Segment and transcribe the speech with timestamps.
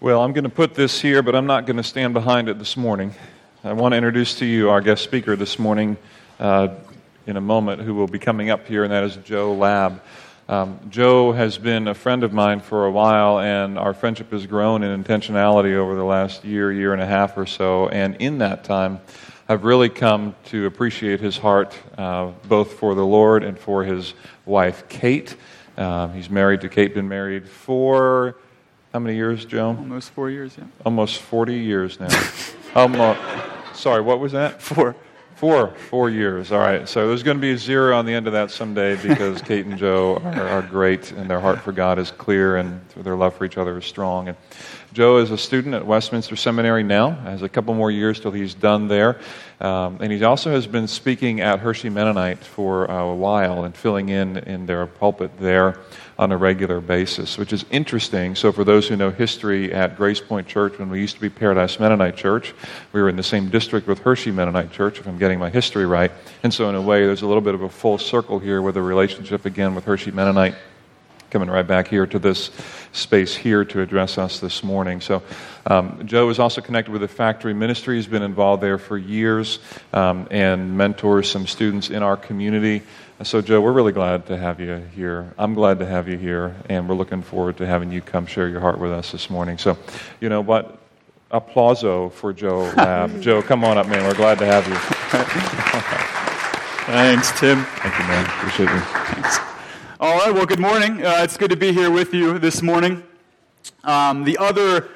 [0.00, 2.58] Well, I'm going to put this here, but I'm not going to stand behind it
[2.58, 3.14] this morning.
[3.62, 5.96] I want to introduce to you our guest speaker this morning
[6.38, 6.74] uh,
[7.26, 10.02] in a moment who will be coming up here, and that is Joe Lab.
[10.48, 14.46] Um, Joe has been a friend of mine for a while, and our friendship has
[14.46, 17.88] grown in intentionality over the last year, year and a half or so.
[17.88, 19.00] And in that time,
[19.48, 24.12] I've really come to appreciate his heart, uh, both for the Lord and for his
[24.44, 25.36] wife, Kate.
[25.78, 28.36] Uh, he's married to Kate, been married for
[28.94, 29.70] how many years, Joe?
[29.70, 30.66] Almost four years, yeah.
[30.86, 32.16] Almost 40 years now.
[32.76, 33.20] Almost,
[33.72, 34.62] sorry, what was that?
[34.62, 34.94] Four.
[35.34, 35.74] Four.
[35.90, 36.52] Four years.
[36.52, 36.88] All right.
[36.88, 39.66] So there's going to be a zero on the end of that someday because Kate
[39.66, 43.34] and Joe are, are, great and their heart for God is clear and their love
[43.34, 44.28] for each other is strong.
[44.28, 44.36] And
[44.92, 48.54] Joe is a student at Westminster Seminary now, has a couple more years till he's
[48.54, 49.18] done there.
[49.60, 54.10] Um, and he also has been speaking at Hershey Mennonite for a while and filling
[54.10, 55.80] in in their pulpit there
[56.18, 58.34] on a regular basis, which is interesting.
[58.34, 61.28] So, for those who know history at Grace Point Church, when we used to be
[61.28, 62.54] Paradise Mennonite Church,
[62.92, 65.86] we were in the same district with Hershey Mennonite Church, if I'm getting my history
[65.86, 66.12] right.
[66.42, 68.76] And so, in a way, there's a little bit of a full circle here with
[68.76, 70.54] a relationship again with Hershey Mennonite
[71.30, 72.52] coming right back here to this
[72.92, 75.00] space here to address us this morning.
[75.00, 75.20] So,
[75.66, 77.96] um, Joe is also connected with the factory ministry.
[77.96, 79.58] He's been involved there for years
[79.92, 82.82] um, and mentors some students in our community.
[83.22, 85.32] So, Joe, we're really glad to have you here.
[85.38, 88.48] I'm glad to have you here, and we're looking forward to having you come share
[88.48, 89.56] your heart with us this morning.
[89.56, 89.78] So,
[90.20, 90.78] you know what?
[91.30, 93.22] Applauso for Joe Lab.
[93.22, 94.02] Joe, come on up, man.
[94.02, 94.74] We're glad to have you.
[96.86, 97.64] Thanks, Tim.
[97.64, 98.24] Thank you, man.
[98.26, 98.80] Appreciate you.
[98.80, 99.38] Thanks.
[100.00, 101.06] All right, well, good morning.
[101.06, 103.04] Uh, it's good to be here with you this morning.
[103.84, 104.88] Um, the other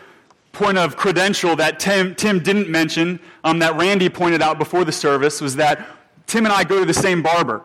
[0.52, 4.92] point of credential that Tim, Tim didn't mention, um, that Randy pointed out before the
[4.92, 5.86] service, was that
[6.26, 7.62] Tim and I go to the same barber.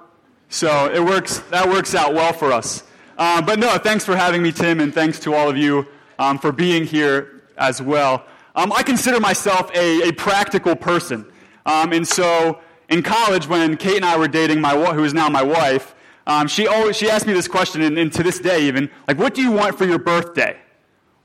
[0.54, 2.84] So it works, that works out well for us.
[3.18, 5.88] Uh, but no, thanks for having me, Tim, and thanks to all of you
[6.20, 8.24] um, for being here as well.
[8.54, 11.26] Um, I consider myself a, a practical person.
[11.66, 15.28] Um, and so in college, when Kate and I were dating, my, who is now
[15.28, 15.96] my wife,
[16.28, 19.18] um, she always she asked me this question, and, and, to this day even, like,
[19.18, 20.56] what do you want for your birthday?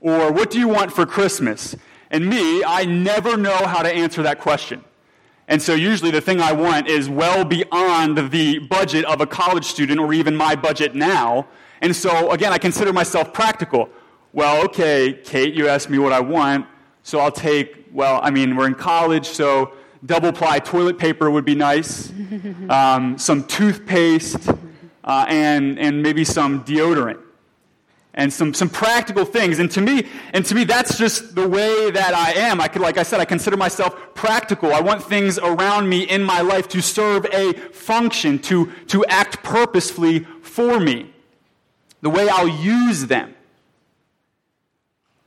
[0.01, 1.75] Or what do you want for Christmas?
[2.09, 4.83] And me, I never know how to answer that question.
[5.49, 9.65] And so usually the thing I want is well beyond the budget of a college
[9.65, 11.47] student or even my budget now.
[11.81, 13.89] And so again, I consider myself practical.
[14.31, 16.67] Well, okay, Kate, you asked me what I want,
[17.01, 19.73] so I'll take, well, I mean, we're in college, so
[20.05, 22.13] double ply toilet paper would be nice,
[22.69, 24.49] um, some toothpaste,
[25.03, 27.19] uh, and, and maybe some deodorant
[28.19, 29.59] and some, some practical things.
[29.59, 32.59] And to me, and to me, that's just the way that I am.
[32.59, 34.73] I could, like I said, I consider myself practical.
[34.73, 39.41] I want things around me in my life to serve a function, to, to act
[39.41, 41.13] purposefully for me.
[42.01, 43.35] The way I'll use them.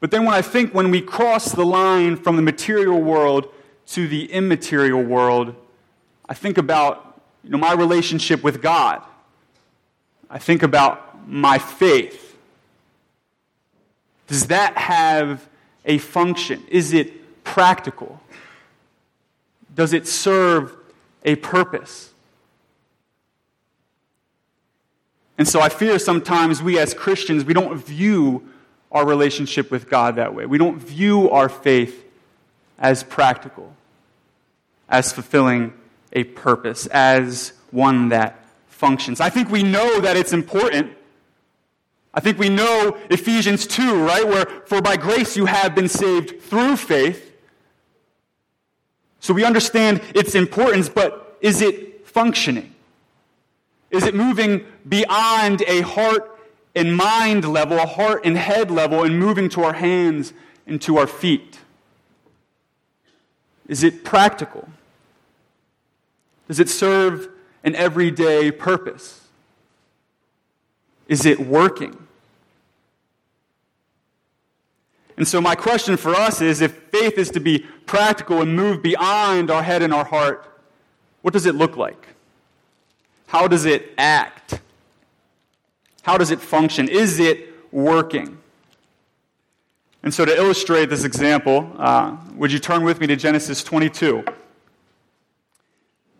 [0.01, 3.49] But then when I think when we cross the line from the material world
[3.87, 5.55] to the immaterial world,
[6.29, 9.03] I think about you know, my relationship with God.
[10.29, 12.22] I think about my faith.
[14.33, 15.47] Does that have
[15.85, 16.63] a function?
[16.71, 18.19] Is it practical?
[19.75, 20.75] Does it serve
[21.23, 22.15] a purpose?
[25.37, 28.49] And so I fear sometimes we as Christians, we don't view
[28.91, 30.47] our relationship with God that way.
[30.47, 32.03] We don't view our faith
[32.79, 33.77] as practical,
[34.89, 35.75] as fulfilling
[36.15, 39.21] a purpose, as one that functions.
[39.21, 40.97] I think we know that it's important.
[42.15, 44.27] I think we know Ephesians 2, right?
[44.27, 47.33] Where, for by grace you have been saved through faith.
[49.21, 52.75] So we understand its importance, but is it functioning?
[53.91, 56.39] Is it moving beyond a heart
[56.75, 60.33] and mind level, a heart and head level, and moving to our hands
[60.67, 61.59] and to our feet?
[63.69, 64.69] Is it practical?
[66.49, 67.29] Does it serve
[67.65, 69.29] an everyday purpose?
[71.09, 72.02] Is it working?
[75.17, 78.83] And so, my question for us is if faith is to be practical and move
[78.83, 80.49] beyond our head and our heart,
[81.21, 82.09] what does it look like?
[83.27, 84.61] How does it act?
[86.03, 86.89] How does it function?
[86.89, 88.39] Is it working?
[90.03, 94.25] And so, to illustrate this example, uh, would you turn with me to Genesis 22?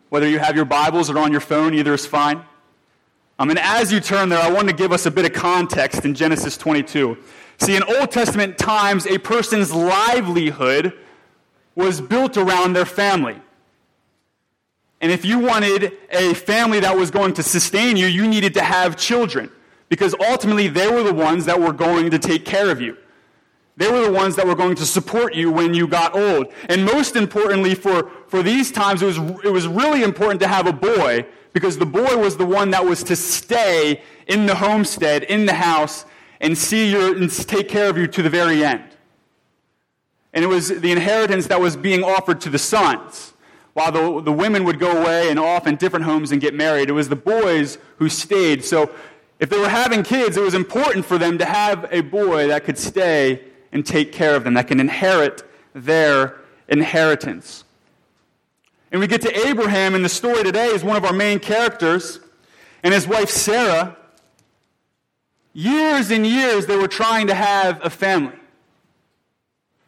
[0.09, 2.43] Whether you have your Bibles or on your phone, either is fine.
[3.39, 6.05] Um, and as you turn there, I want to give us a bit of context
[6.05, 7.17] in Genesis 22.
[7.63, 10.91] See, in Old Testament times, a person's livelihood
[11.75, 13.37] was built around their family.
[14.99, 18.61] And if you wanted a family that was going to sustain you, you needed to
[18.61, 19.49] have children.
[19.87, 22.97] Because ultimately, they were the ones that were going to take care of you.
[23.77, 26.51] They were the ones that were going to support you when you got old.
[26.67, 30.67] And most importantly, for, for these times, it was, it was really important to have
[30.67, 35.23] a boy because the boy was the one that was to stay in the homestead,
[35.23, 36.03] in the house,
[36.43, 38.83] and see your, and take care of you to the very end.
[40.33, 43.33] And it was the inheritance that was being offered to the sons.
[43.73, 46.89] While the, the women would go away and off in different homes and get married,
[46.89, 48.63] it was the boys who stayed.
[48.63, 48.91] So
[49.39, 52.65] if they were having kids, it was important for them to have a boy that
[52.65, 53.41] could stay
[53.71, 55.43] and take care of them, that can inherit
[55.73, 57.63] their inheritance.
[58.91, 62.19] And we get to Abraham in the story today as one of our main characters,
[62.83, 63.97] and his wife Sarah.
[65.53, 68.35] Years and years they were trying to have a family.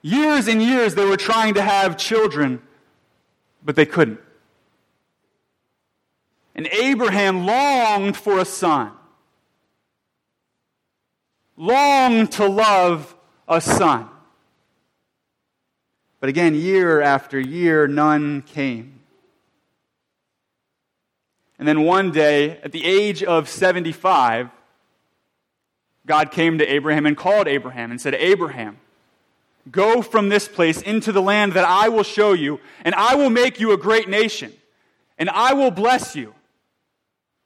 [0.02, 2.62] Years and years they were trying to have children,
[3.64, 4.20] but they couldn't.
[6.54, 8.92] And Abraham longed for a son,
[11.58, 13.16] longed to love
[13.48, 14.08] a son.
[16.20, 19.00] But again, year after year, none came.
[21.58, 24.50] And then one day, at the age of 75,
[26.06, 28.78] God came to Abraham and called Abraham and said, Abraham,
[29.72, 33.32] Go from this place into the land that I will show you, and I will
[33.32, 34.54] make you a great nation,
[35.18, 36.36] and I will bless you,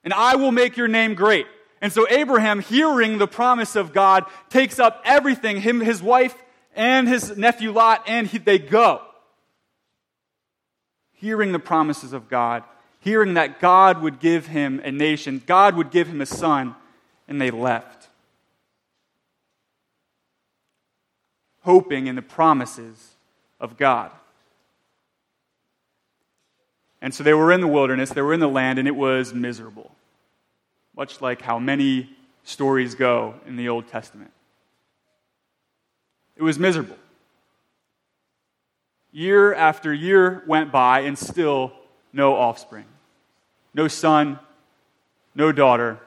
[0.03, 1.47] and I will make your name great.
[1.81, 6.35] And so Abraham, hearing the promise of God, takes up everything, him, his wife,
[6.75, 9.01] and his nephew Lot, and he, they go.
[11.13, 12.63] Hearing the promises of God,
[12.99, 16.75] hearing that God would give him a nation, God would give him a son,
[17.29, 17.98] and they left.
[21.69, 23.13] Hoping in the promises
[23.59, 24.09] of God.
[26.99, 29.35] And so they were in the wilderness, they were in the land, and it was
[29.35, 29.91] miserable.
[30.97, 32.09] Much like how many
[32.43, 34.31] stories go in the Old Testament.
[36.35, 36.97] It was miserable.
[39.11, 41.71] Year after year went by, and still
[42.11, 42.85] no offspring.
[43.75, 44.39] No son,
[45.35, 45.99] no daughter.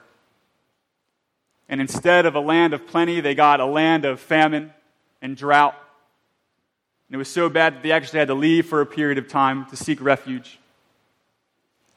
[1.69, 4.73] And instead of a land of plenty, they got a land of famine
[5.23, 5.75] and drought.
[7.09, 9.29] And it was so bad that they actually had to leave for a period of
[9.29, 10.59] time to seek refuge.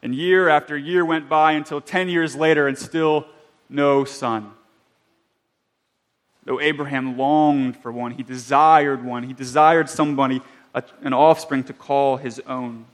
[0.02, 3.26] And year after year went by until 10 years later, and still
[3.68, 4.52] no son.
[6.44, 9.24] Though Abraham longed for one, he desired one.
[9.24, 10.42] He desired somebody,
[11.02, 12.84] an offspring, to call his own.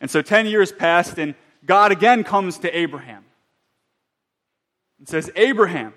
[0.00, 1.34] And so 10 years passed, and
[1.64, 3.24] God again comes to Abraham
[4.98, 5.92] and says, Abraham,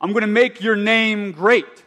[0.00, 1.84] I'm going to make your name great.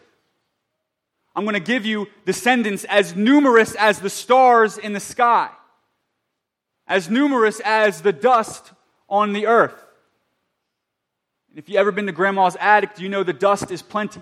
[1.36, 5.50] I'm going to give you descendants as numerous as the stars in the sky,
[6.88, 8.72] as numerous as the dust
[9.10, 9.81] on the earth.
[11.50, 14.22] And if you've ever been to grandma's attic, you know the dust is plenty.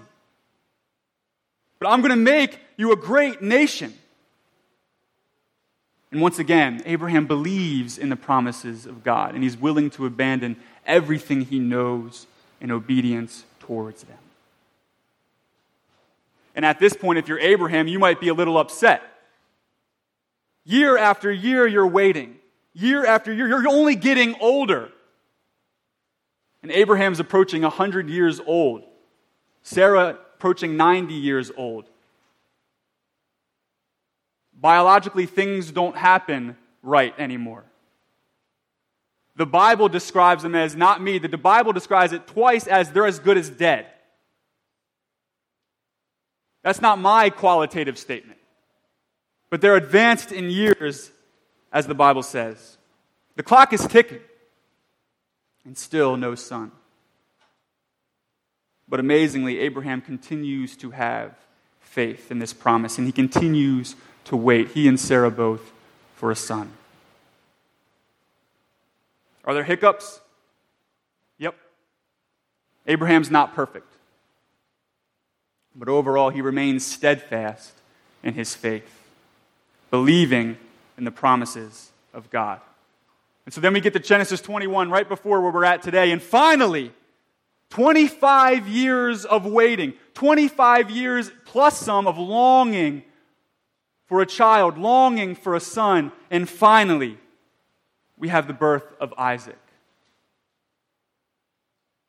[1.79, 3.93] But I'm going to make you a great nation.
[6.11, 10.57] And once again, Abraham believes in the promises of God, and he's willing to abandon
[10.85, 12.27] everything he knows
[12.59, 14.17] in obedience towards them.
[16.55, 19.03] And at this point, if you're Abraham, you might be a little upset.
[20.65, 22.37] Year after year, you're waiting.
[22.73, 24.89] Year after year, you're only getting older.
[26.63, 28.85] And Abraham's approaching 100 years old.
[29.61, 31.85] Sarah approaching 90 years old.
[34.59, 37.65] Biologically, things don't happen right anymore.
[39.39, 41.17] The Bible describes them as not me.
[41.17, 43.85] The Bible describes it twice as they're as good as dead.
[46.61, 48.37] That's not my qualitative statement.
[49.49, 51.09] But they're advanced in years,
[51.71, 52.77] as the Bible says.
[53.37, 54.19] The clock is ticking,
[55.63, 56.73] and still no son.
[58.89, 61.33] But amazingly, Abraham continues to have
[61.79, 65.71] faith in this promise, and he continues to wait, he and Sarah both,
[66.17, 66.73] for a son.
[69.45, 70.19] Are there hiccups?
[71.37, 71.55] Yep.
[72.87, 73.91] Abraham's not perfect.
[75.75, 77.73] But overall, he remains steadfast
[78.23, 78.89] in his faith,
[79.91, 80.57] believing
[80.97, 82.59] in the promises of God.
[83.45, 86.11] And so then we get to Genesis 21, right before where we're at today.
[86.11, 86.91] And finally,
[87.69, 93.03] 25 years of waiting, 25 years plus some of longing
[94.07, 96.11] for a child, longing for a son.
[96.29, 97.17] And finally,
[98.19, 99.57] we have the birth of Isaac.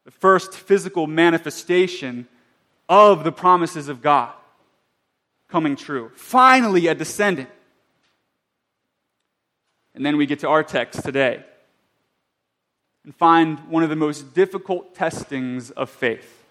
[0.04, 2.26] The first physical manifestation
[2.88, 4.32] of the promises of God
[5.48, 6.10] coming true.
[6.16, 7.48] Finally, a descendant.
[9.94, 11.44] And then we get to our text today.
[13.04, 16.44] and find one of the most difficult testings of faith.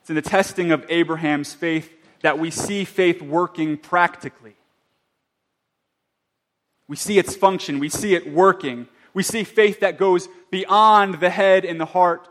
[0.00, 1.90] It's in the testing of Abraham's faith
[2.22, 4.54] that we see faith working practically.
[6.88, 8.88] We see its function, we see it working.
[9.14, 12.28] We see faith that goes beyond the head and the heart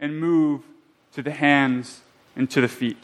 [0.00, 0.62] and move
[1.12, 2.00] to the hands
[2.34, 3.02] and to the feet.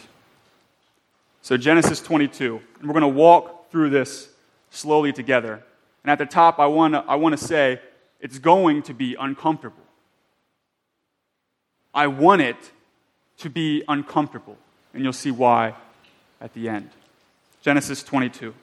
[1.43, 4.31] So Genesis 22, and we're going to walk through this
[4.71, 5.63] slowly together.
[6.03, 7.81] And at the top I want to I want to say
[8.21, 9.77] it's going to be uncomfortable.
[11.95, 12.57] I want it
[13.39, 14.57] to be uncomfortable,
[14.95, 15.75] and you'll see why
[16.41, 16.91] at the end.
[17.61, 18.55] Genesis 22.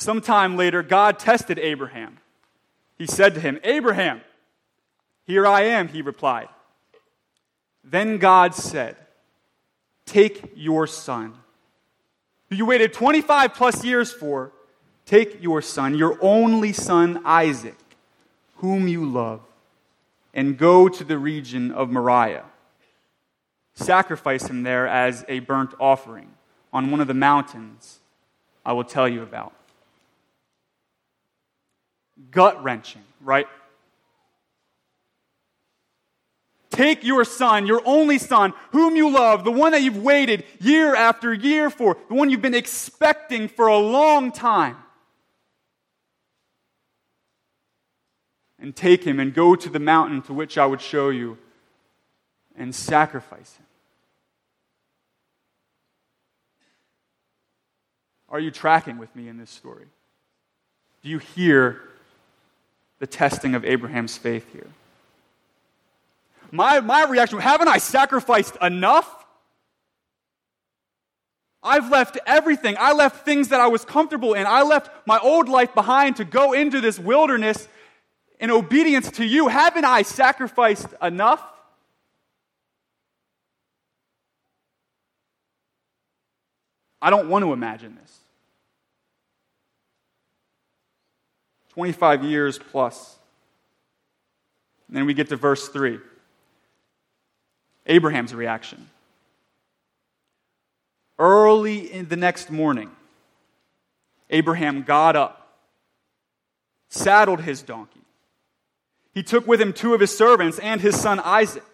[0.00, 2.16] Sometime later, God tested Abraham.
[2.96, 4.22] He said to him, Abraham,
[5.26, 6.48] here I am, he replied.
[7.84, 8.96] Then God said,
[10.06, 11.34] Take your son,
[12.48, 14.52] who you waited 25 plus years for,
[15.04, 17.76] take your son, your only son, Isaac,
[18.56, 19.42] whom you love,
[20.32, 22.46] and go to the region of Moriah.
[23.74, 26.30] Sacrifice him there as a burnt offering
[26.72, 27.98] on one of the mountains
[28.64, 29.52] I will tell you about.
[32.30, 33.46] Gut wrenching, right?
[36.70, 40.94] Take your son, your only son, whom you love, the one that you've waited year
[40.94, 44.76] after year for, the one you've been expecting for a long time,
[48.58, 51.38] and take him and go to the mountain to which I would show you
[52.56, 53.66] and sacrifice him.
[58.28, 59.86] Are you tracking with me in this story?
[61.02, 61.80] Do you hear
[63.00, 64.68] the testing of Abraham's faith here?
[66.52, 69.16] My, my reaction haven't I sacrificed enough?
[71.62, 72.76] I've left everything.
[72.78, 74.46] I left things that I was comfortable in.
[74.46, 77.68] I left my old life behind to go into this wilderness
[78.38, 79.48] in obedience to you.
[79.48, 81.44] Haven't I sacrificed enough?
[87.02, 88.18] I don't want to imagine this.
[91.80, 93.16] 25 years plus.
[94.86, 95.98] And then we get to verse 3.
[97.86, 98.90] Abraham's reaction.
[101.18, 102.90] Early in the next morning,
[104.28, 105.56] Abraham got up,
[106.90, 108.02] saddled his donkey.
[109.14, 111.64] He took with him two of his servants and his son Isaac.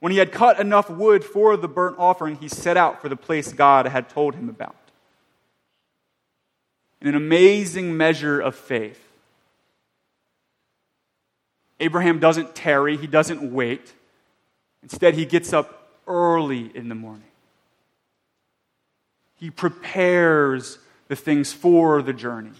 [0.00, 3.16] When he had cut enough wood for the burnt offering, he set out for the
[3.16, 4.85] place God had told him about.
[7.00, 9.02] In an amazing measure of faith,
[11.78, 13.92] Abraham doesn't tarry, he doesn't wait.
[14.82, 17.22] Instead, he gets up early in the morning.
[19.34, 22.52] He prepares the things for the journey.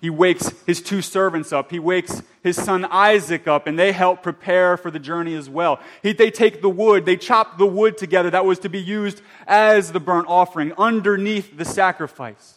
[0.00, 1.70] He wakes his two servants up.
[1.70, 5.78] He wakes his son Isaac up, and they help prepare for the journey as well.
[6.02, 9.20] He, they take the wood, they chop the wood together that was to be used
[9.46, 12.54] as the burnt offering underneath the sacrifice.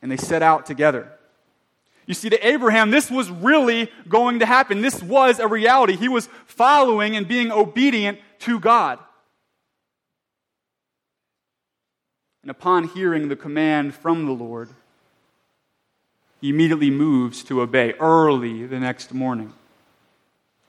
[0.00, 1.10] And they set out together.
[2.06, 4.80] You see, to Abraham, this was really going to happen.
[4.80, 5.96] This was a reality.
[5.96, 9.00] He was following and being obedient to God.
[12.46, 14.68] And upon hearing the command from the Lord,
[16.40, 19.52] he immediately moves to obey early the next morning.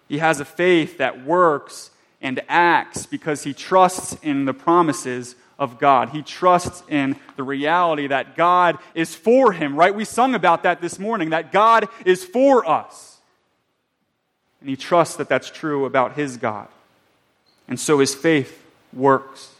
[0.10, 5.77] He has a faith that works and acts because he trusts in the promises of
[5.77, 6.10] God.
[6.10, 9.93] He trusts in the reality that God is for him, right?
[9.93, 13.19] We sung about that this morning, that God is for us.
[14.62, 16.69] And he trusts that that's true about his God.
[17.67, 19.53] And so his faith works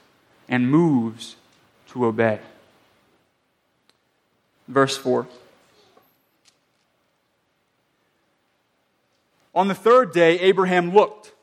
[0.50, 1.36] and moves
[1.98, 2.40] to obey.
[4.68, 5.28] Verse 4.
[9.56, 11.34] On the third day, Abraham looked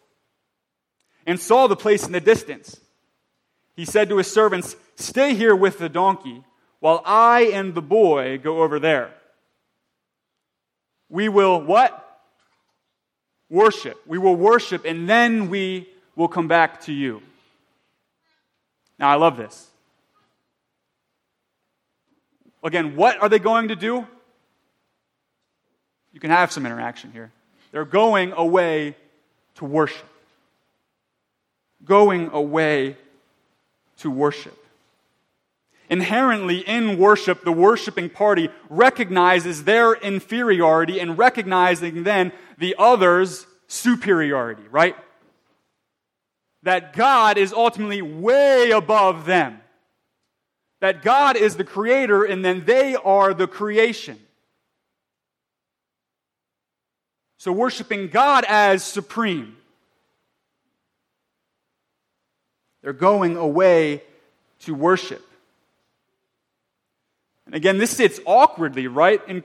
[1.26, 2.78] and saw the place in the distance.
[3.75, 6.44] He said to his servants, Stay here with the donkey
[6.78, 9.12] while I and the boy go over there.
[11.08, 12.00] We will what?
[13.50, 14.00] Worship.
[14.06, 17.20] We will worship and then we will come back to you.
[18.96, 19.70] Now, I love this.
[22.64, 24.06] Again, what are they going to do?
[26.12, 27.30] You can have some interaction here.
[27.71, 28.97] They're going away
[29.56, 30.09] to worship.
[31.85, 32.97] Going away
[33.99, 34.59] to worship.
[35.90, 44.64] Inherently in worship, the worshiping party recognizes their inferiority and recognizing then the other's superiority,
[44.71, 44.97] right?
[46.64, 49.61] that God is ultimately way above them.
[50.81, 54.19] That God is the creator and then they are the creation.
[57.38, 59.57] So, worshiping God as supreme.
[62.83, 64.02] They're going away
[64.61, 65.23] to worship.
[67.47, 69.45] And again, this sits awkwardly, right, in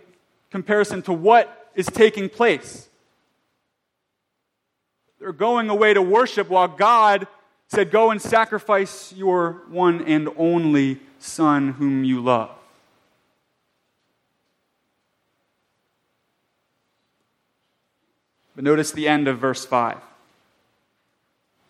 [0.52, 2.90] comparison to what is taking place.
[5.20, 7.28] They're going away to worship while God
[7.70, 12.52] said, Go and sacrifice your one and only Son whom you love.
[18.56, 19.98] But notice the end of verse 5.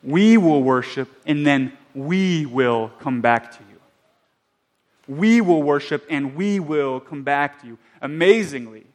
[0.01, 5.15] We will worship, and then we will come back to you.
[5.15, 7.77] We will worship, and we will come back to you.
[8.01, 8.85] Amazingly,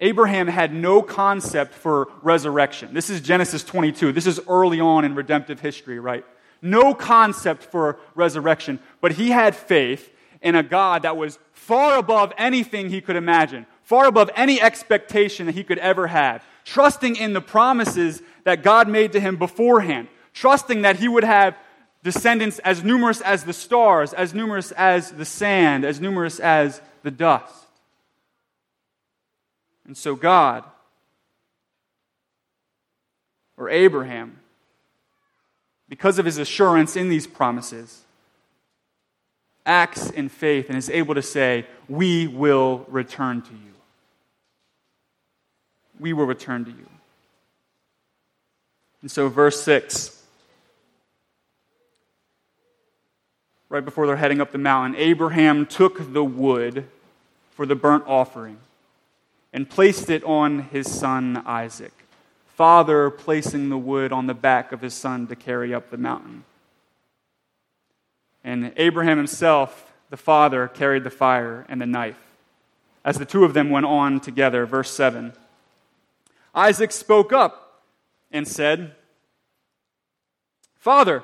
[0.00, 2.94] Abraham had no concept for resurrection.
[2.94, 4.12] This is Genesis 22.
[4.12, 6.24] This is early on in redemptive history, right?
[6.62, 12.32] No concept for resurrection, but he had faith in a God that was far above
[12.38, 17.32] anything he could imagine, far above any expectation that he could ever have, trusting in
[17.32, 21.56] the promises that God made to him beforehand, trusting that he would have
[22.04, 27.10] descendants as numerous as the stars, as numerous as the sand, as numerous as the
[27.10, 27.67] dust.
[29.88, 30.64] And so God,
[33.56, 34.38] or Abraham,
[35.88, 38.02] because of his assurance in these promises,
[39.64, 43.72] acts in faith and is able to say, We will return to you.
[45.98, 46.86] We will return to you.
[49.00, 50.22] And so, verse 6,
[53.70, 56.84] right before they're heading up the mountain, Abraham took the wood
[57.52, 58.58] for the burnt offering
[59.52, 61.92] and placed it on his son Isaac
[62.58, 66.42] father placing the wood on the back of his son to carry up the mountain.
[68.42, 72.18] And Abraham himself, the father, carried the fire and the knife.
[73.04, 75.34] As the two of them went on together, verse 7,
[76.52, 77.84] Isaac spoke up
[78.32, 78.96] and said,
[80.74, 81.22] Father,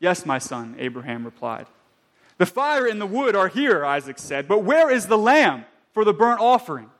[0.00, 1.66] Yes, my son, Abraham replied.
[2.38, 6.04] The fire and the wood are here, Isaac said, but where is the lamb for
[6.04, 6.90] the burnt offering?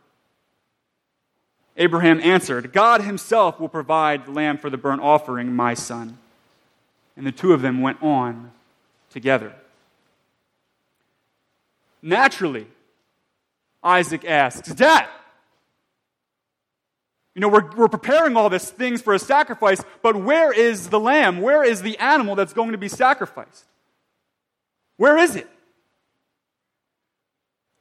[1.76, 6.18] Abraham answered, God himself will provide the lamb for the burnt offering, my son.
[7.16, 8.52] And the two of them went on
[9.11, 9.52] together.
[12.00, 12.66] Naturally,
[13.83, 15.09] Isaac asks, Dad,
[17.35, 21.00] you know, we're, we're preparing all these things for a sacrifice, but where is the
[21.00, 21.40] lamb?
[21.40, 23.64] Where is the animal that's going to be sacrificed?
[24.96, 25.48] Where is it?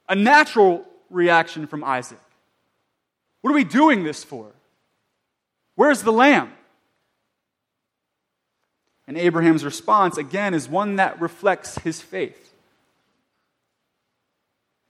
[0.08, 2.18] A natural reaction from Isaac.
[3.40, 4.50] What are we doing this for?
[5.76, 6.52] Where's the lamb?
[9.06, 12.54] And Abraham's response, again, is one that reflects his faith.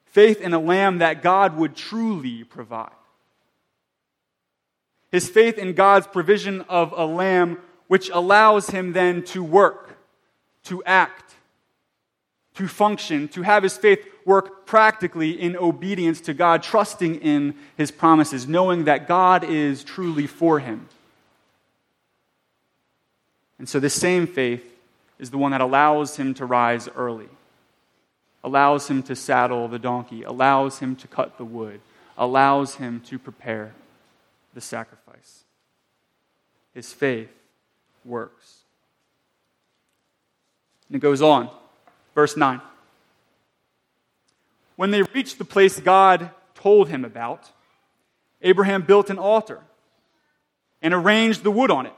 [0.07, 2.93] Faith in a lamb that God would truly provide.
[5.11, 7.59] His faith in God's provision of a lamb
[7.89, 9.99] which allows him then to work,
[10.65, 11.35] to act,
[12.55, 17.91] to function, to have his faith work practically in obedience to God, trusting in his
[17.91, 20.89] promises, knowing that God is truly for him.
[23.59, 24.65] And so, this same faith
[25.19, 27.29] is the one that allows him to rise early,
[28.43, 31.81] allows him to saddle the donkey, allows him to cut the wood,
[32.19, 33.73] allows him to prepare
[34.55, 35.45] the sacrifice.
[36.75, 37.31] His faith
[38.05, 38.59] works.
[40.89, 41.49] And it goes on.
[42.15, 42.61] Verse 9.
[44.77, 47.51] When they reached the place God told him about,
[48.43, 49.61] Abraham built an altar
[50.83, 51.95] and arranged the wood on it.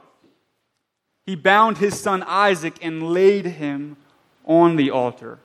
[1.25, 3.97] He bound his son Isaac and laid him
[4.45, 5.39] on the altar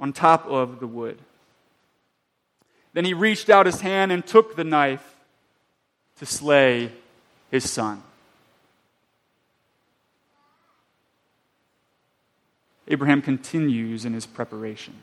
[0.00, 1.18] on top of the wood.
[2.92, 5.14] Then he reached out his hand and took the knife
[6.18, 6.90] to slay
[7.50, 8.02] his son.
[12.88, 14.94] Abraham continues in his preparation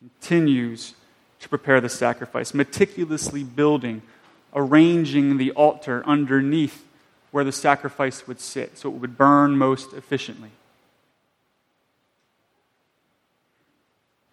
[0.00, 0.94] continues
[1.40, 4.02] to prepare the sacrifice, meticulously building,
[4.54, 6.84] arranging the altar underneath
[7.30, 10.50] where the sacrifice would sit so it would burn most efficiently.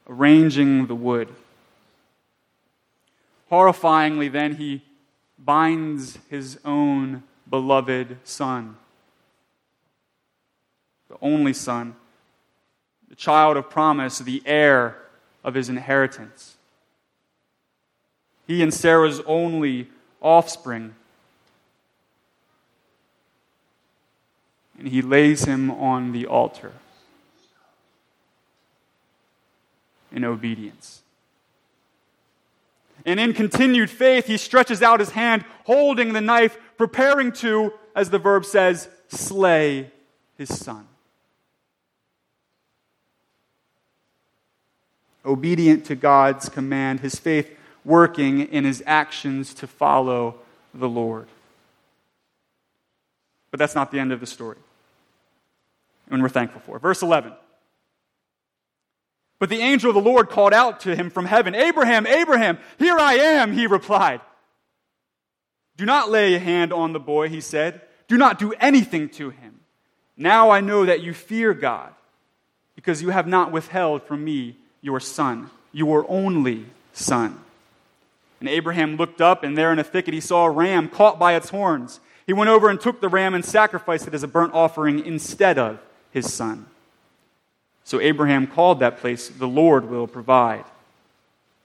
[0.09, 1.33] Arranging the wood.
[3.51, 4.81] Horrifyingly, then, he
[5.37, 8.75] binds his own beloved son,
[11.09, 11.95] the only son,
[13.07, 14.97] the child of promise, the heir
[15.43, 16.57] of his inheritance.
[18.47, 19.89] He and Sarah's only
[20.21, 20.93] offspring.
[24.77, 26.73] and he lays him on the altar
[30.11, 31.01] in obedience.
[33.05, 38.09] And in continued faith, he stretches out his hand, holding the knife, preparing to, as
[38.09, 39.91] the verb says, slay
[40.37, 40.87] his son.
[45.27, 50.35] Obedient to God's command, his faith working in his actions to follow
[50.73, 51.27] the Lord.
[53.51, 54.57] But that's not the end of the story.
[56.09, 56.79] And we're thankful for.
[56.79, 57.33] Verse 11.
[59.39, 62.97] But the angel of the Lord called out to him from heaven, Abraham, Abraham, here
[62.97, 64.21] I am, he replied.
[65.75, 67.81] Do not lay a hand on the boy, he said.
[68.07, 69.59] Do not do anything to him.
[70.15, 71.93] Now I know that you fear God,
[72.75, 77.39] because you have not withheld from me your son, your only son.
[78.39, 81.35] And Abraham looked up, and there in a thicket he saw a ram caught by
[81.35, 81.99] its horns.
[82.27, 85.57] He went over and took the ram and sacrificed it as a burnt offering instead
[85.57, 85.79] of
[86.11, 86.65] his son.
[87.83, 90.65] So Abraham called that place, The Lord will provide.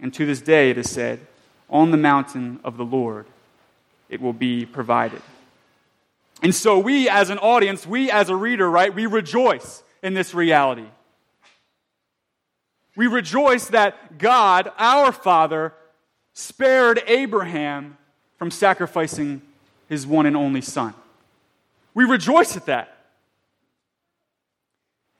[0.00, 1.20] And to this day it is said,
[1.68, 3.26] On the mountain of the Lord
[4.08, 5.22] it will be provided.
[6.42, 10.34] And so we as an audience, we as a reader, right, we rejoice in this
[10.34, 10.86] reality.
[12.96, 15.72] We rejoice that God, our Father,
[16.34, 17.96] spared Abraham
[18.36, 19.42] from sacrificing
[19.88, 20.94] his one and only son.
[21.94, 22.96] We rejoice at that.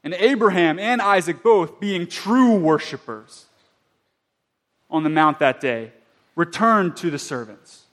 [0.05, 3.47] And Abraham and Isaac, both being true worshipers
[4.91, 5.93] on the mount that day,
[6.35, 7.85] returned to the servants.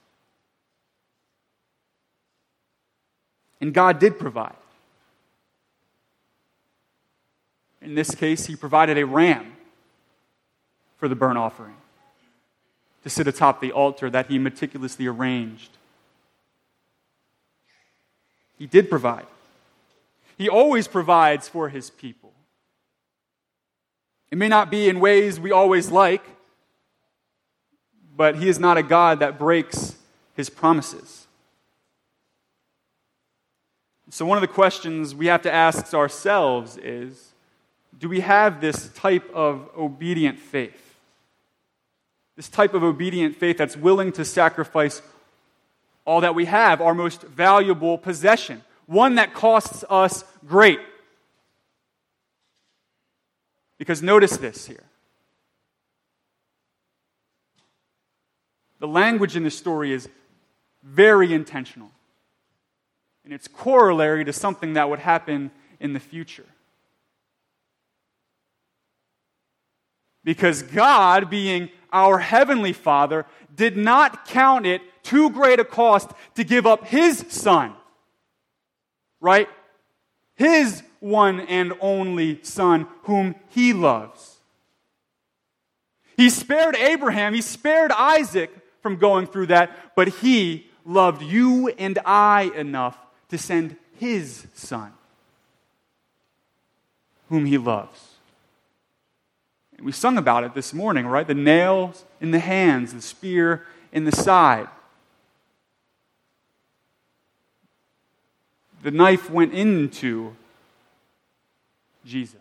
[3.61, 4.55] And God did provide.
[7.81, 9.53] In this case, he provided a ram
[10.99, 11.75] for the burnt offering
[13.03, 15.71] to sit atop the altar that he meticulously arranged.
[18.57, 19.25] He did provide.
[20.37, 22.33] He always provides for his people.
[24.29, 26.23] It may not be in ways we always like,
[28.15, 29.95] but he is not a God that breaks
[30.35, 31.25] his promises.
[34.11, 37.29] So, one of the questions we have to ask ourselves is
[37.97, 40.88] do we have this type of obedient faith?
[42.39, 45.01] This type of obedient faith that's willing to sacrifice
[46.05, 50.79] all that we have, our most valuable possession, one that costs us great.
[53.77, 54.85] Because notice this here.
[58.79, 60.07] The language in this story is
[60.81, 61.91] very intentional.
[63.25, 66.45] And it's corollary to something that would happen in the future.
[70.23, 73.25] Because God, being our Heavenly Father,
[73.55, 77.73] did not count it too great a cost to give up His Son
[79.19, 79.49] right?
[80.35, 84.37] His one and only Son, whom he loves.
[86.17, 91.99] He spared Abraham, he spared Isaac from going through that, but he loved you and
[92.05, 92.97] I enough
[93.29, 94.91] to send his Son,
[97.29, 98.08] whom he loves.
[99.79, 101.25] And we sung about it this morning, right?
[101.25, 104.67] The nails in the hands, the spear in the side.
[108.81, 110.35] the knife went into
[112.05, 112.37] Jesus.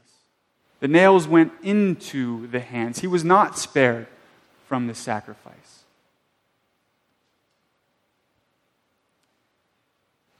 [0.80, 3.00] The nails went into the hands.
[3.00, 4.06] He was not spared
[4.66, 5.84] from the sacrifice.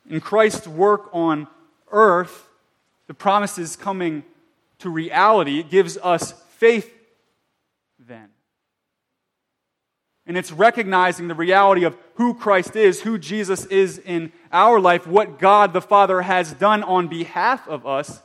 [0.09, 1.49] In Christ's work on
[1.91, 2.49] earth,
[3.09, 4.23] the promises coming
[4.79, 6.93] to reality, it gives us faith
[7.99, 8.29] then.
[10.27, 15.07] And it's recognizing the reality of who Christ is, who Jesus is in our life,
[15.07, 18.21] what God the Father has done on behalf of us,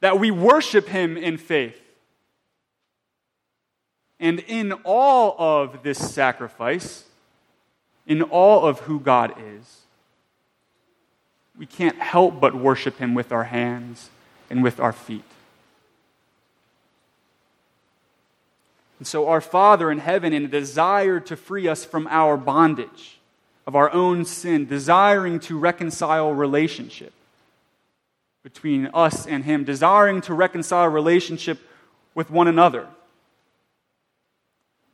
[0.00, 1.78] that we worship Him in faith.
[4.18, 7.04] And in all of this sacrifice,
[8.06, 9.82] in all of who God is,
[11.58, 14.08] we can't help but worship Him with our hands
[14.48, 15.24] and with our feet.
[18.98, 23.18] And so, our Father in heaven, in a desire to free us from our bondage
[23.66, 27.12] of our own sin, desiring to reconcile relationship
[28.42, 31.60] between us and Him, desiring to reconcile relationship
[32.14, 32.88] with one another,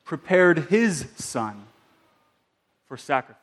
[0.04, 1.64] prepared His Son
[2.86, 3.40] for sacrifice.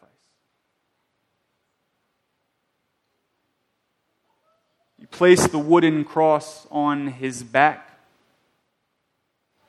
[4.99, 7.90] He placed the wooden cross on His back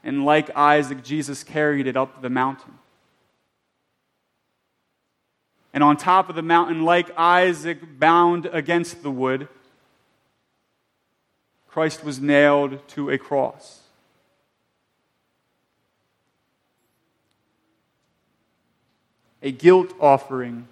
[0.05, 2.75] and like Isaac, Jesus carried it up the mountain.
[5.73, 9.49] And on top of the mountain, like Isaac bound against the wood,
[11.69, 13.81] Christ was nailed to a cross.
[19.43, 20.69] A guilt offering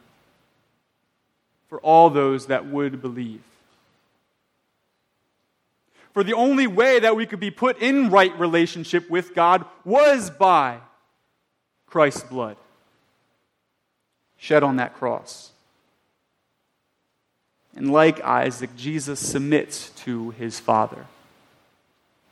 [1.68, 3.42] for all those that would believe.
[6.12, 10.30] For the only way that we could be put in right relationship with God was
[10.30, 10.78] by
[11.86, 12.56] Christ's blood
[14.40, 15.50] shed on that cross.
[17.76, 21.06] And like Isaac, Jesus submits to his Father,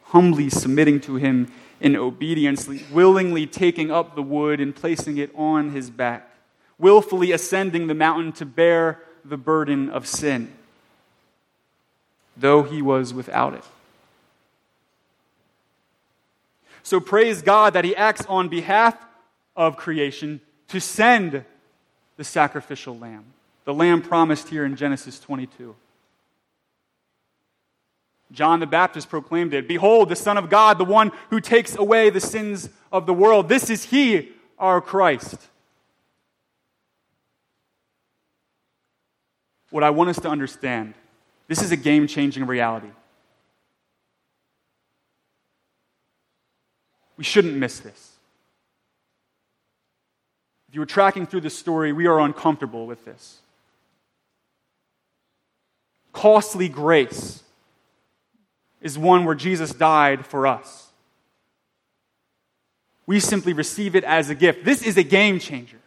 [0.04, 5.70] humbly submitting to him in obedience, willingly taking up the wood and placing it on
[5.70, 6.34] his back,
[6.78, 10.52] willfully ascending the mountain to bear the burden of sin,
[12.38, 13.64] though he was without it.
[16.82, 18.96] So praise God that he acts on behalf
[19.54, 21.44] of creation to send
[22.16, 23.24] the sacrificial lamb,
[23.64, 25.74] the lamb promised here in Genesis 22.
[28.32, 32.10] John the Baptist proclaimed it Behold, the Son of God, the one who takes away
[32.10, 33.48] the sins of the world.
[33.48, 35.38] This is He, our Christ.
[39.70, 40.94] What I want us to understand
[41.48, 42.90] this is a game changing reality.
[47.16, 48.12] We shouldn't miss this.
[50.68, 53.40] If you were tracking through the story, we are uncomfortable with this.
[56.12, 57.42] Costly grace
[58.80, 60.88] is one where Jesus died for us.
[63.06, 64.64] We simply receive it as a gift.
[64.64, 65.78] This is a game changer.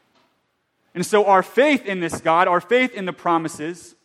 [0.95, 3.95] And so, our faith in this God, our faith in the promises,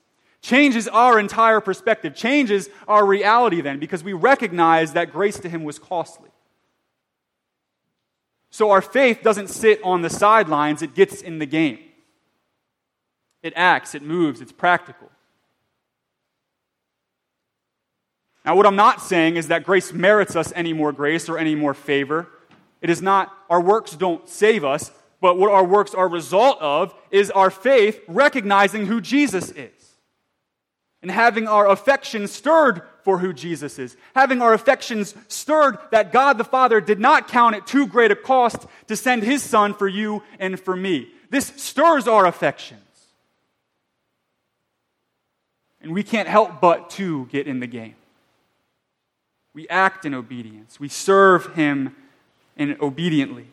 [0.46, 5.64] changes our entire perspective, changes our reality then, because we recognize that grace to Him
[5.64, 6.30] was costly.
[8.50, 11.80] So our faith doesn't sit on the sidelines, it gets in the game.
[13.42, 15.10] It acts, it moves, it's practical.
[18.44, 21.56] Now, what I'm not saying is that grace merits us any more grace or any
[21.56, 22.28] more favor.
[22.80, 26.60] It is not, our works don't save us, but what our works are a result
[26.60, 29.75] of is our faith recognizing who Jesus is
[31.02, 36.38] and having our affections stirred for who Jesus is, having our affections stirred that God
[36.38, 39.86] the Father did not count it too great a cost to send his Son for
[39.86, 41.08] you and for me.
[41.30, 42.80] This stirs our affections.
[45.80, 47.94] And we can't help but to get in the game.
[49.54, 51.94] We act in obedience, we serve him
[52.56, 53.46] in obediently.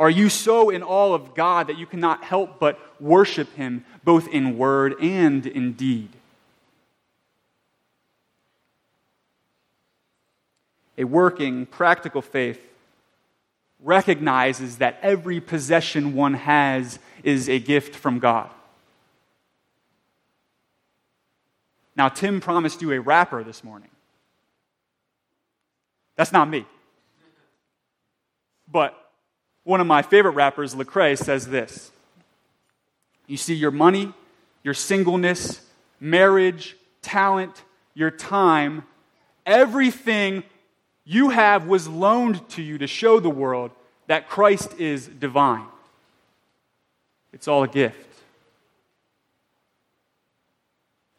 [0.00, 4.26] Are you so in awe of God that you cannot help but worship Him both
[4.28, 6.08] in word and in deed?
[10.96, 12.66] A working, practical faith
[13.82, 18.48] recognizes that every possession one has is a gift from God.
[21.94, 23.90] Now, Tim promised you a rapper this morning.
[26.16, 26.64] That's not me.
[28.66, 28.96] But
[29.70, 31.92] one of my favorite rappers, Lecrae, says this
[33.28, 34.12] You see, your money,
[34.64, 35.64] your singleness,
[36.00, 37.62] marriage, talent,
[37.94, 38.82] your time,
[39.46, 40.42] everything
[41.04, 43.70] you have was loaned to you to show the world
[44.08, 45.66] that Christ is divine.
[47.32, 48.08] It's all a gift.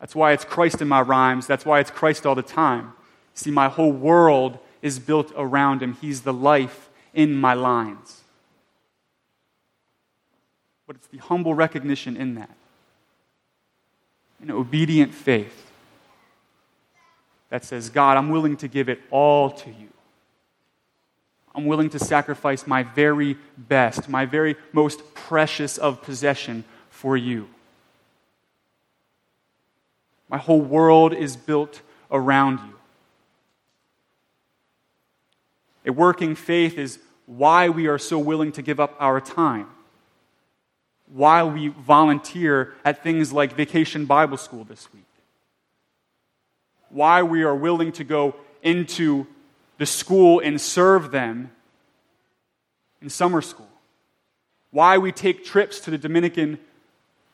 [0.01, 1.47] That's why it's Christ in my rhymes.
[1.47, 2.91] That's why it's Christ all the time.
[3.33, 5.93] See, my whole world is built around him.
[6.01, 8.20] He's the life in my lines
[10.91, 12.49] but it's the humble recognition in that.
[14.41, 15.71] An obedient faith
[17.49, 19.88] that says, God, I'm willing to give it all to you.
[21.56, 27.47] I'm willing to sacrifice my very best, my very most precious of possession for you.
[30.27, 31.80] My whole world is built
[32.12, 32.75] around you.
[35.86, 39.67] A working faith is why we are so willing to give up our time
[41.13, 45.04] while we volunteer at things like Vacation Bible School this week.
[46.89, 49.28] Why we are willing to go into
[49.78, 51.52] the school and serve them
[53.02, 53.67] in summer school.
[54.71, 56.60] Why we take trips to the Dominican,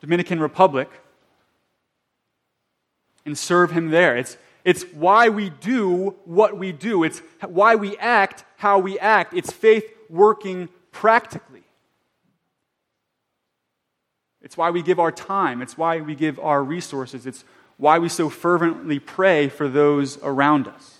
[0.00, 0.90] Dominican Republic
[3.24, 4.16] and serve Him there.
[4.16, 9.34] It's, it's why we do what we do, it's why we act how we act.
[9.34, 11.62] It's faith working practically.
[14.42, 15.62] It's why we give our time.
[15.62, 17.26] It's why we give our resources.
[17.26, 17.44] It's
[17.76, 20.98] why we so fervently pray for those around us.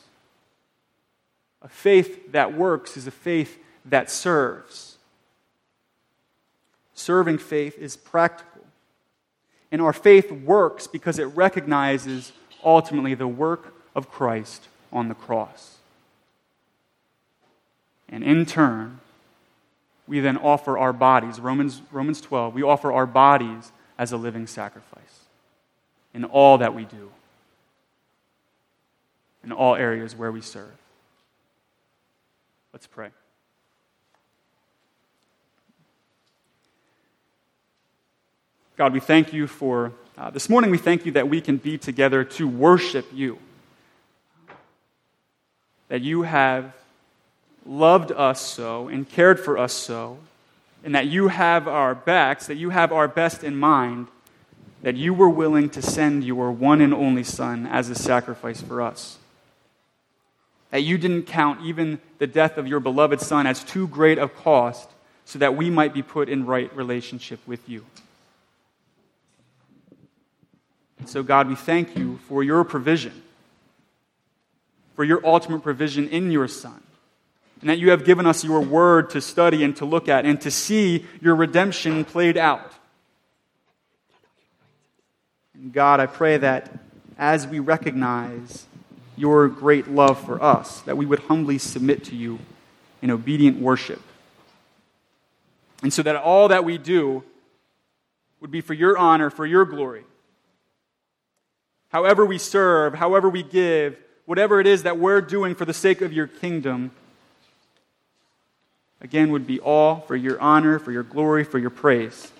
[1.62, 4.96] A faith that works is a faith that serves.
[6.94, 8.62] serving faith is practical.
[9.70, 12.32] And our faith works because it recognizes
[12.64, 15.76] ultimately the work of Christ on the cross.
[18.08, 19.00] And in turn,
[20.08, 24.46] we then offer our bodies, Romans, Romans 12, we offer our bodies as a living
[24.46, 25.02] sacrifice
[26.14, 27.10] in all that we do,
[29.44, 30.72] in all areas where we serve.
[32.72, 33.10] Let's pray.
[38.78, 40.70] God, we thank you for uh, this morning.
[40.70, 43.38] We thank you that we can be together to worship you.
[45.88, 46.77] That you have
[47.66, 50.18] loved us so and cared for us so,
[50.84, 54.08] and that you have our backs, that you have our best in mind,
[54.82, 58.80] that you were willing to send your one and only Son as a sacrifice for
[58.80, 59.18] us.
[60.70, 64.28] That you didn't count even the death of your beloved Son as too great a
[64.28, 64.88] cost
[65.24, 67.84] so that we might be put in right relationship with you.
[70.98, 73.22] And so, God, we thank you for your provision,
[74.94, 76.82] for your ultimate provision in your Son
[77.60, 80.40] and that you have given us your word to study and to look at and
[80.40, 82.72] to see your redemption played out.
[85.54, 86.72] And God, I pray that
[87.18, 88.66] as we recognize
[89.16, 92.38] your great love for us, that we would humbly submit to you
[93.02, 94.00] in obedient worship.
[95.82, 97.24] And so that all that we do
[98.40, 100.04] would be for your honor, for your glory.
[101.88, 106.00] However we serve, however we give, whatever it is that we're doing for the sake
[106.00, 106.92] of your kingdom,
[109.00, 112.32] again, would be all for your honor, for your glory, for your praise.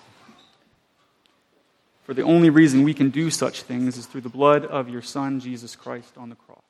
[2.03, 5.01] For the only reason we can do such things is through the blood of your
[5.01, 6.63] Son, Jesus Christ, on the cross.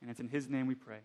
[0.00, 1.00] And it's in his name we pray.